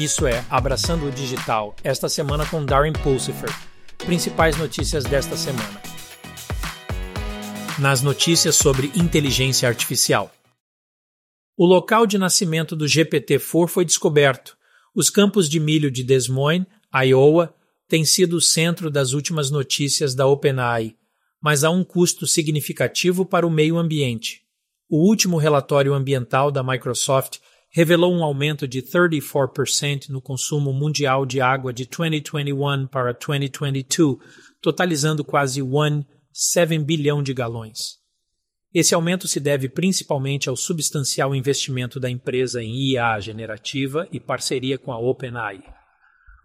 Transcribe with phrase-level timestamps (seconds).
[0.00, 3.50] Isso é Abraçando o Digital, esta semana com Darren Pulsifer.
[3.98, 5.78] Principais notícias desta semana.
[7.78, 10.32] Nas notícias sobre inteligência artificial.
[11.54, 14.56] O local de nascimento do GPT-4 foi descoberto.
[14.94, 16.66] Os campos de milho de Des Moines,
[17.04, 17.54] Iowa,
[17.86, 20.96] têm sido o centro das últimas notícias da OpenAI,
[21.42, 24.40] mas há um custo significativo para o meio ambiente.
[24.88, 27.36] O último relatório ambiental da Microsoft
[27.70, 34.18] revelou um aumento de 34% no consumo mundial de água de 2021 para 2022,
[34.60, 38.00] totalizando quase 1,7 bilhão de galões.
[38.74, 44.78] Esse aumento se deve principalmente ao substancial investimento da empresa em IA generativa e parceria
[44.78, 45.62] com a OpenAI.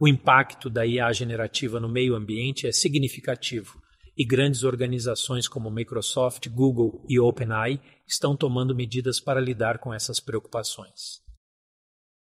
[0.00, 3.85] O impacto da IA generativa no meio ambiente é significativo
[4.16, 10.18] e grandes organizações como Microsoft, Google e OpenAI estão tomando medidas para lidar com essas
[10.18, 11.20] preocupações.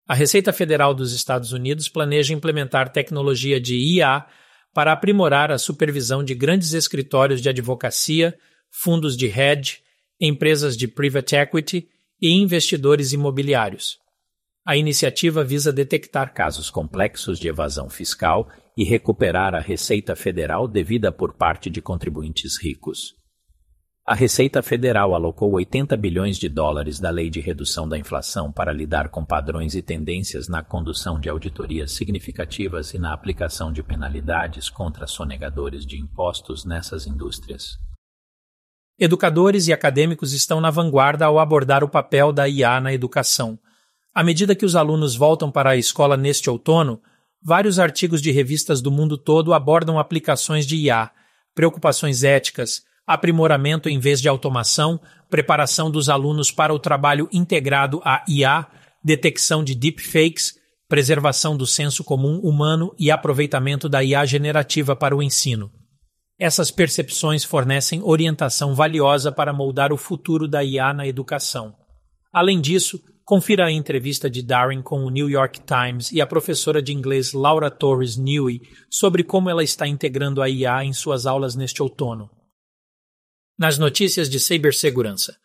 [0.08, 4.26] A Receita Federal dos Estados Unidos planeja implementar tecnologia de IA
[4.74, 8.38] para aprimorar a supervisão de grandes escritórios de advocacia,
[8.70, 9.82] fundos de hedge,
[10.20, 11.88] empresas de private equity
[12.22, 14.03] e investidores imobiliários.
[14.66, 18.48] A iniciativa visa detectar casos complexos de evasão fiscal
[18.78, 23.14] e recuperar a receita federal devida por parte de contribuintes ricos.
[24.06, 28.74] A Receita Federal alocou 80 bilhões de dólares da Lei de Redução da Inflação para
[28.74, 34.70] lidar com padrões e tendências na condução de auditorias significativas e na aplicação de penalidades
[34.70, 37.78] contra sonegadores de impostos nessas indústrias.
[39.00, 43.58] Educadores e acadêmicos estão na vanguarda ao abordar o papel da IA na educação.
[44.14, 47.02] À medida que os alunos voltam para a escola neste outono,
[47.42, 51.10] vários artigos de revistas do mundo todo abordam aplicações de IA,
[51.56, 58.24] preocupações éticas, aprimoramento em vez de automação, preparação dos alunos para o trabalho integrado à
[58.28, 58.68] IA,
[59.04, 65.24] detecção de deepfakes, preservação do senso comum humano e aproveitamento da IA generativa para o
[65.24, 65.72] ensino.
[66.38, 71.76] Essas percepções fornecem orientação valiosa para moldar o futuro da IA na educação.
[72.32, 76.82] Além disso, confira a entrevista de Darren com o New York Times e a professora
[76.82, 81.56] de inglês Laura Torres Newey sobre como ela está integrando a IA em suas aulas
[81.56, 82.30] neste outono.
[83.58, 85.38] Nas notícias de cibersegurança.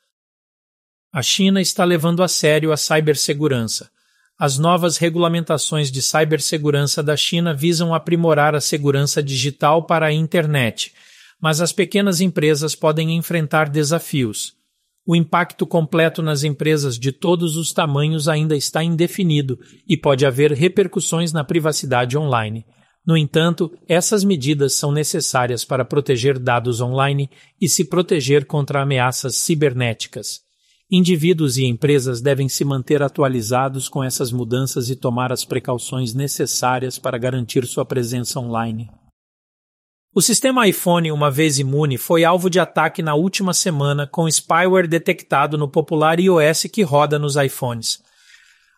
[1.12, 3.91] A China está levando a sério a cibersegurança,
[4.38, 10.94] as novas regulamentações de cibersegurança da China visam aprimorar a segurança digital para a internet,
[11.41, 14.55] mas as pequenas empresas podem enfrentar desafios.
[15.11, 19.59] O impacto completo nas empresas de todos os tamanhos ainda está indefinido
[19.89, 22.67] e pode haver repercussões na privacidade online.
[23.07, 29.35] No entanto, essas medidas são necessárias para proteger dados online e se proteger contra ameaças
[29.37, 30.41] cibernéticas.
[30.91, 36.99] Indivíduos e empresas devem se manter atualizados com essas mudanças e tomar as precauções necessárias
[36.99, 38.91] para garantir sua presença online.
[40.15, 44.89] O sistema iPhone, uma vez imune, foi alvo de ataque na última semana com spyware
[44.89, 47.99] detectado no popular iOS que roda nos iPhones.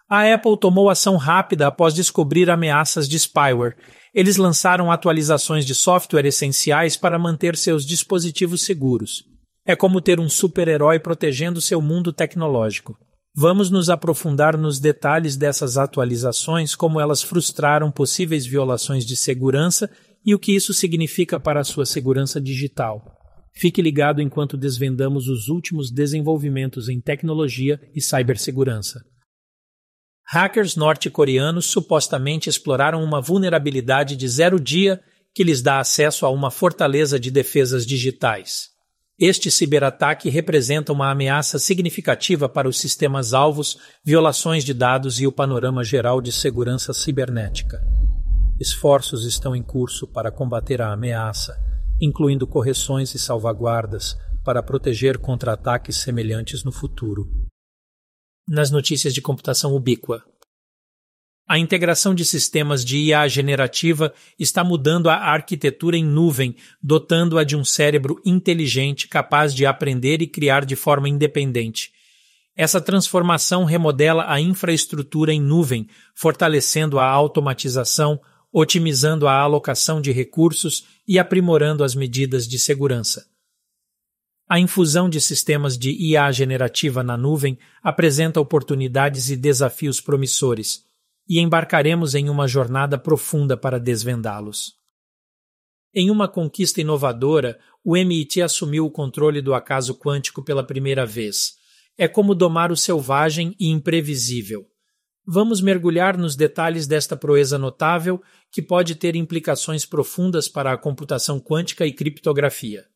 [0.08, 3.76] A Apple tomou ação rápida após descobrir ameaças de spyware.
[4.12, 9.22] Eles lançaram atualizações de software essenciais para manter seus dispositivos seguros.
[9.64, 12.98] É como ter um super-herói protegendo seu mundo tecnológico.
[13.32, 19.88] Vamos nos aprofundar nos detalhes dessas atualizações, como elas frustraram possíveis violações de segurança
[20.24, 23.16] e o que isso significa para a sua segurança digital.
[23.52, 29.04] Fique ligado enquanto desvendamos os últimos desenvolvimentos em tecnologia e cibersegurança.
[30.26, 35.00] Hackers norte-coreanos supostamente exploraram uma vulnerabilidade de zero dia
[35.34, 38.68] que lhes dá acesso a uma fortaleza de defesas digitais.
[39.18, 45.32] Este ciberataque representa uma ameaça significativa para os sistemas alvos, violações de dados e o
[45.32, 47.82] panorama geral de segurança cibernética.
[48.60, 51.56] Esforços estão em curso para combater a ameaça,
[51.98, 57.26] incluindo correções e salvaguardas para proteger contra ataques semelhantes no futuro.
[58.46, 60.22] Nas notícias de computação ubíqua,
[61.48, 67.56] a integração de sistemas de IA generativa está mudando a arquitetura em nuvem, dotando-a de
[67.56, 71.92] um cérebro inteligente capaz de aprender e criar de forma independente.
[72.54, 78.20] Essa transformação remodela a infraestrutura em nuvem, fortalecendo a automatização,
[78.52, 83.26] otimizando a alocação de recursos e aprimorando as medidas de segurança.
[84.48, 90.84] A infusão de sistemas de IA generativa na nuvem apresenta oportunidades e desafios promissores
[91.28, 94.74] e embarcaremos em uma jornada profunda para desvendá-los.
[95.94, 101.54] Em uma conquista inovadora, o MIT assumiu o controle do acaso quântico pela primeira vez.
[101.96, 104.66] É como domar o selvagem e imprevisível.
[105.24, 108.20] Vamos mergulhar nos detalhes desta proeza notável
[108.50, 112.86] que pode ter implicações profundas para a computação quântica e criptografia.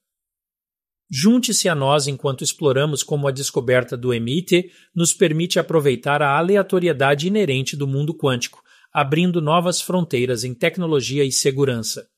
[1.11, 7.29] Junte-se a nós enquanto exploramos como a descoberta do MIT nos permite aproveitar a aleatoriedade
[7.29, 8.63] inerente do mundo quântico,
[8.93, 12.09] abrindo novas fronteiras em tecnologia e segurança.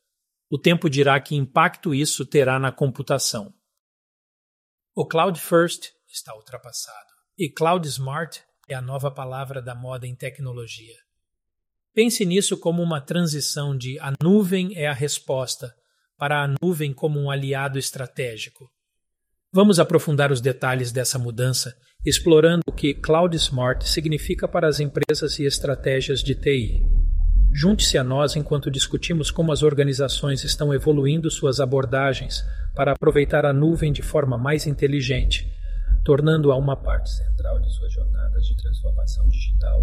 [0.48, 3.52] O tempo dirá que impacto isso terá na computação.
[4.94, 7.06] O Cloud First está ultrapassado
[7.38, 11.05] e Cloud Smart é a nova palavra da moda em tecnologia.
[11.96, 15.74] Pense nisso como uma transição de a nuvem é a resposta
[16.18, 18.70] para a nuvem como um aliado estratégico.
[19.50, 25.38] Vamos aprofundar os detalhes dessa mudança, explorando o que Cloud Smart significa para as empresas
[25.38, 26.82] e estratégias de TI.
[27.54, 32.44] Junte-se a nós enquanto discutimos como as organizações estão evoluindo suas abordagens
[32.74, 35.50] para aproveitar a nuvem de forma mais inteligente,
[36.04, 39.82] tornando-a uma parte central de suas jornadas de transformação digital.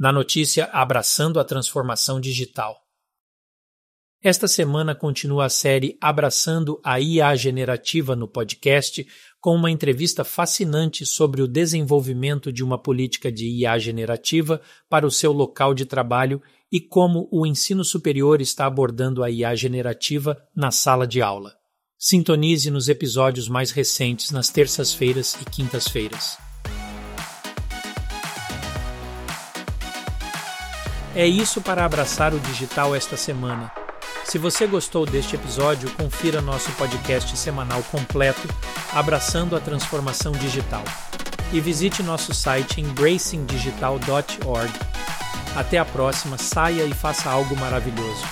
[0.00, 2.74] Na notícia Abraçando a Transformação Digital.
[4.22, 9.06] Esta semana continua a série Abraçando a IA Generativa no podcast,
[9.38, 15.10] com uma entrevista fascinante sobre o desenvolvimento de uma política de IA generativa para o
[15.10, 16.40] seu local de trabalho
[16.72, 21.54] e como o ensino superior está abordando a IA generativa na sala de aula.
[21.98, 26.38] Sintonize nos episódios mais recentes nas terças-feiras e quintas-feiras.
[31.14, 33.70] É isso para abraçar o digital esta semana.
[34.24, 38.48] Se você gostou deste episódio, confira nosso podcast semanal completo
[38.92, 40.84] Abraçando a Transformação Digital
[41.52, 44.72] e visite nosso site embracingdigital.org.
[45.56, 48.24] Até a próxima, saia e faça algo maravilhoso.